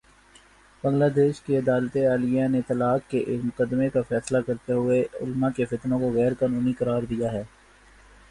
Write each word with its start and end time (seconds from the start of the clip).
بنگلہ 0.83 1.09
دیش 1.15 1.41
کی 1.41 1.57
عدالتِ 1.57 2.05
عالیہ 2.05 2.47
نے 2.47 2.61
طلاق 2.67 3.09
کے 3.09 3.17
ایک 3.27 3.41
مقدمے 3.45 3.89
کا 3.89 4.01
فیصلہ 4.09 4.37
کرتے 4.47 4.73
ہوئے 4.73 4.99
علما 5.21 5.49
کے 5.57 5.65
فتووں 5.65 5.99
کو 5.99 6.11
غیر 6.13 6.33
قانونی 6.39 6.73
قرار 6.79 7.01
دیا 7.09 7.31
ہے 7.31 7.43